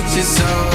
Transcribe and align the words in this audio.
pictures 0.00 0.28
so. 0.28 0.69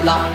Babylon. 0.00 0.29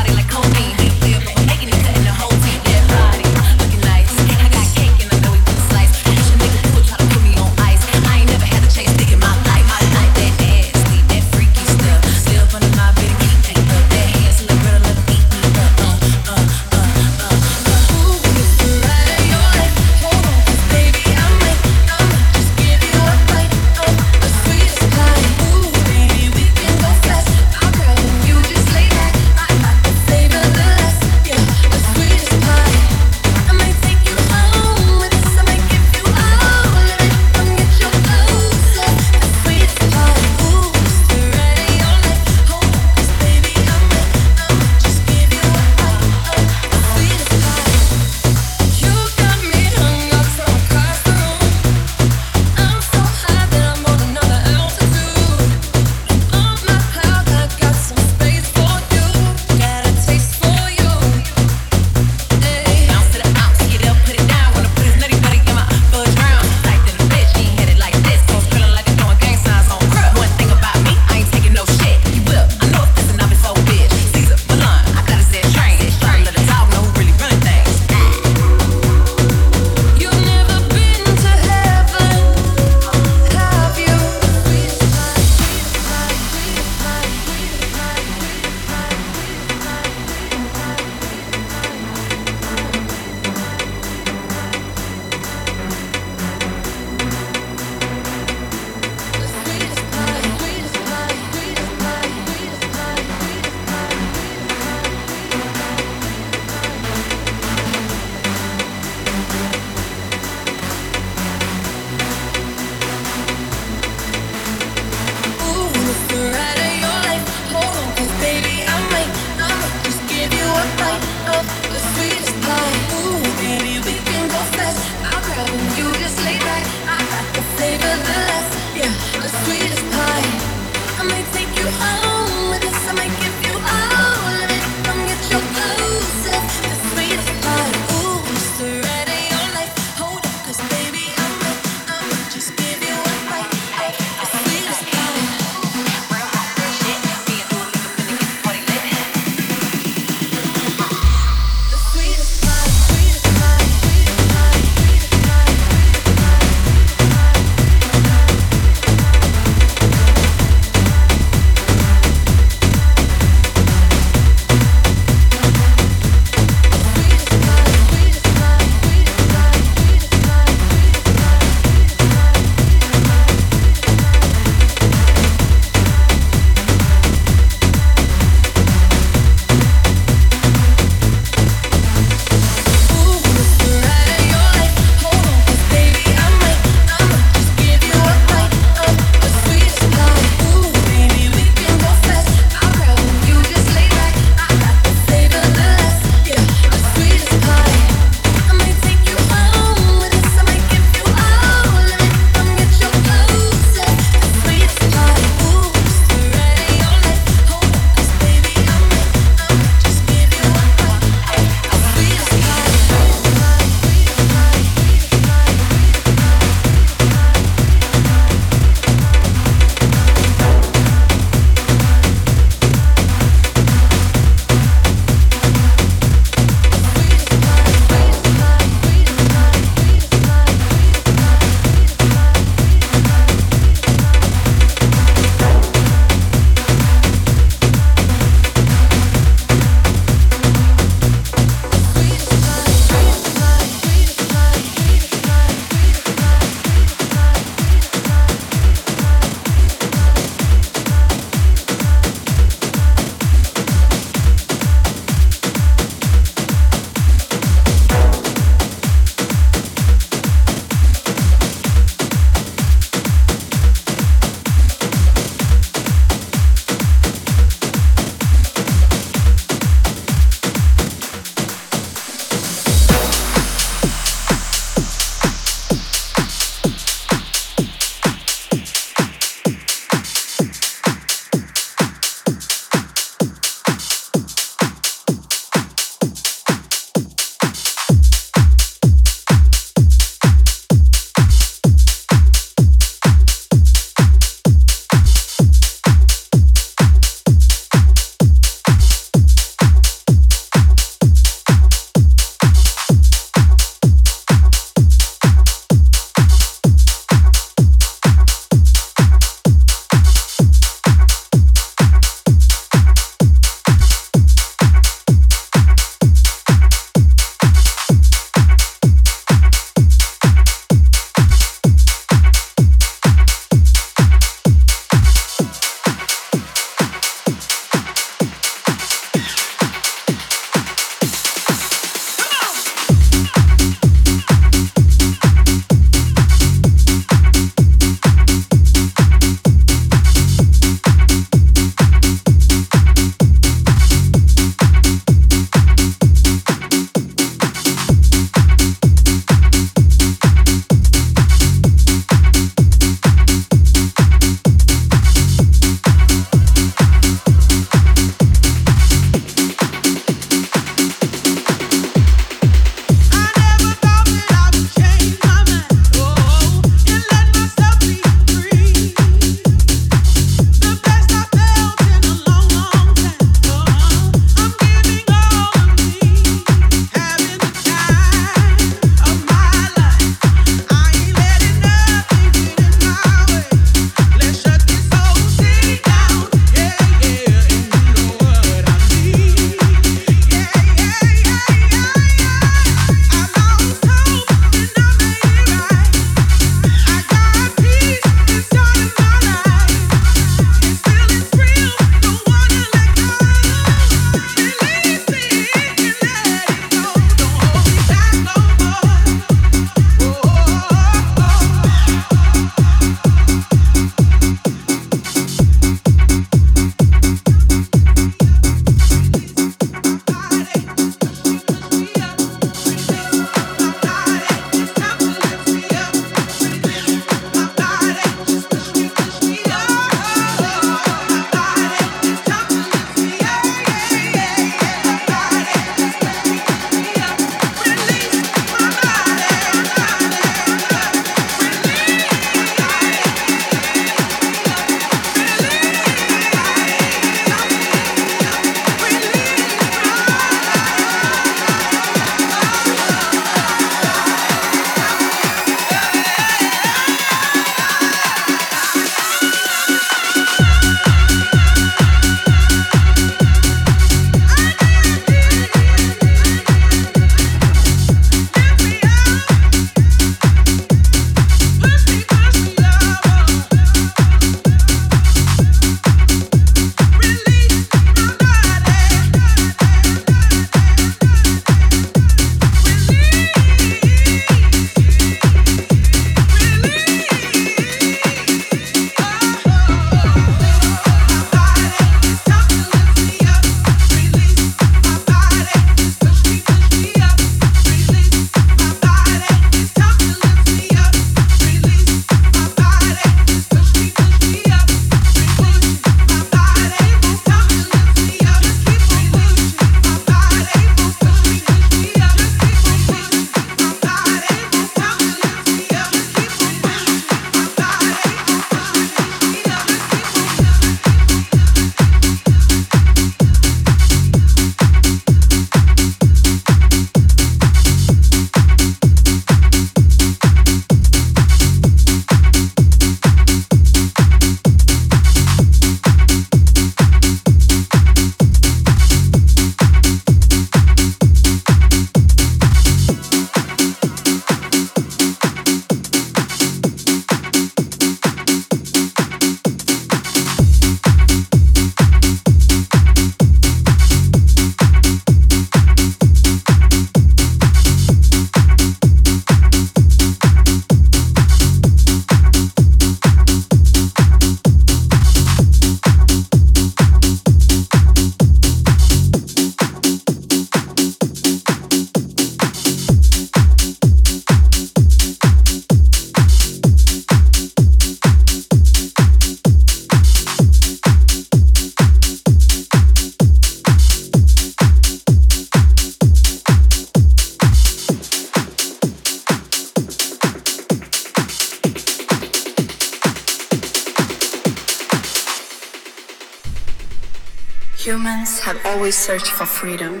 Searched 599.10 599.32
for 599.32 599.44
freedom. 599.44 600.00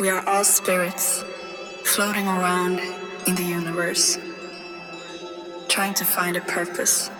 We 0.00 0.08
are 0.08 0.26
all 0.26 0.42
spirits 0.42 1.22
floating 1.84 2.26
around 2.26 2.80
in 3.26 3.34
the 3.34 3.42
universe, 3.42 4.16
trying 5.68 5.92
to 5.92 6.06
find 6.06 6.34
a 6.38 6.40
purpose. 6.40 7.10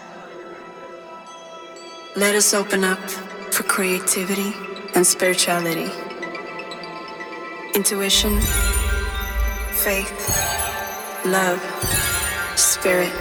Let 2.16 2.34
us 2.34 2.54
open 2.54 2.82
up 2.82 2.98
for 3.52 3.62
creativity 3.64 4.54
and 4.94 5.06
spirituality, 5.06 5.90
intuition, 7.74 8.40
faith, 9.84 10.16
love, 11.26 11.60
spirit, 12.56 13.12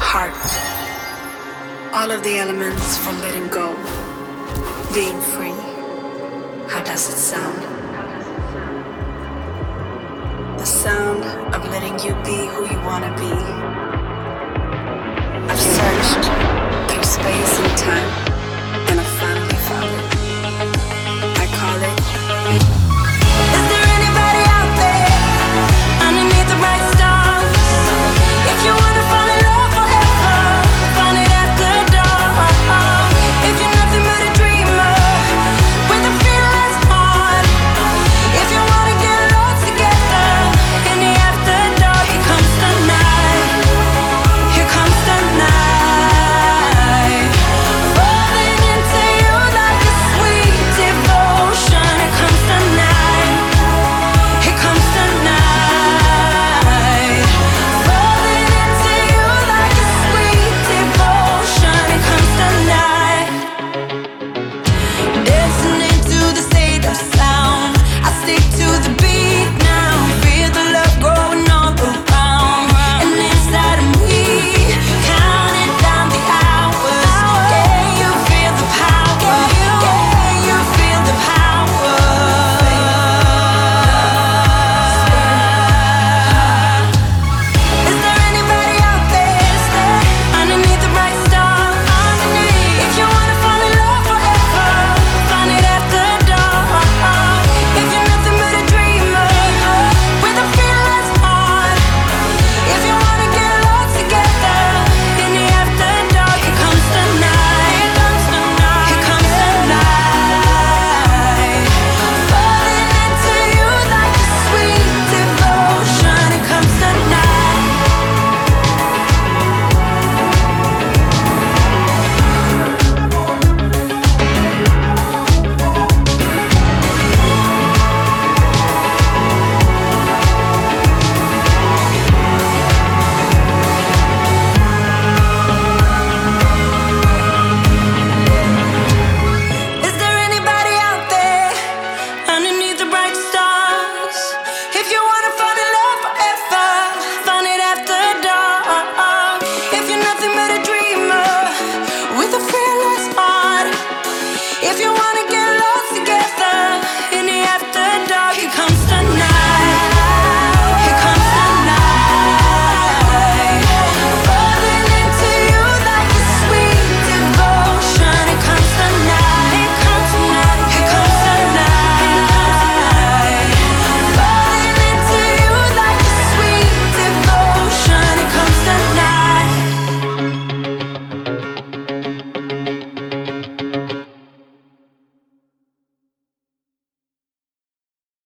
heart. 0.00 0.32
All 1.92 2.10
of 2.10 2.22
the 2.22 2.38
elements 2.38 2.96
for 2.96 3.12
letting 3.12 3.48
go, 3.48 3.76
being 4.94 5.20
free. 5.20 5.54
How 6.68 6.82
does 6.82 7.08
it 7.08 7.16
sound? 7.16 7.62
The 10.58 10.64
sound 10.64 11.22
of 11.54 11.64
letting 11.70 11.94
you 12.00 12.12
be 12.24 12.46
who 12.48 12.66
you 12.68 12.80
want 12.82 13.04
to 13.04 13.12
be. 13.22 13.30
I've 15.48 15.60
searched 15.60 16.24
through 16.90 17.04
space 17.04 17.58
and 17.60 17.78
time. 17.78 18.29